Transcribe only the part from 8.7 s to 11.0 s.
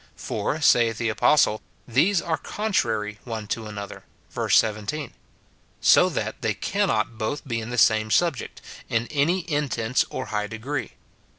in any intense or high degree.